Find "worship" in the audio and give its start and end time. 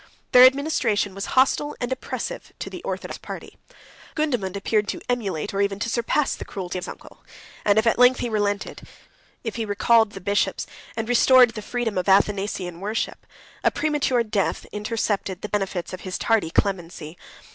12.79-13.27